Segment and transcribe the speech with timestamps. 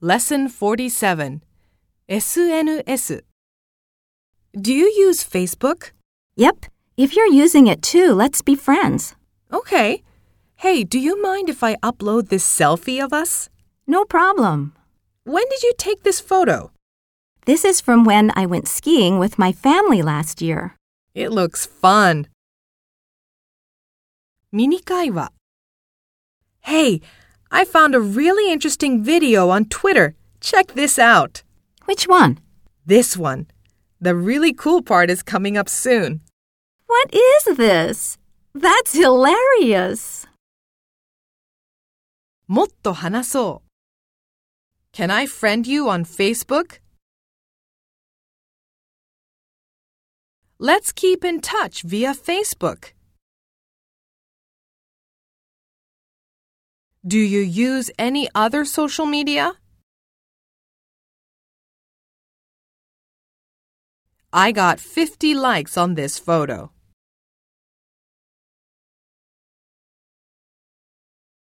[0.00, 1.42] Lesson 47
[2.08, 3.20] SNS
[4.52, 5.92] Do you use Facebook?
[6.36, 6.66] Yep.
[6.96, 9.14] If you're using it too, let's be friends.
[9.52, 10.02] Okay.
[10.56, 13.48] Hey, do you mind if I upload this selfie of us?
[13.86, 14.74] No problem.
[15.24, 16.70] When did you take this photo?
[17.44, 20.74] This is from when I went skiing with my family last year.
[21.14, 22.26] It looks fun.
[24.52, 25.32] ミニ会話
[26.60, 27.02] Hey,
[27.51, 30.15] I found a really interesting video on Twitter.
[30.39, 31.43] Check this out.
[31.85, 32.39] Which one?
[32.85, 33.47] This one.
[33.99, 36.21] The really cool part is coming up soon.
[36.87, 38.17] What is this?
[38.53, 40.27] That's hilarious.
[42.47, 46.81] もっと話そう Can I friend you on Facebook?
[50.59, 52.93] Let's keep in touch via Facebook.
[57.06, 59.52] Do you use any other social media?
[64.32, 66.72] I got 50 likes on this photo.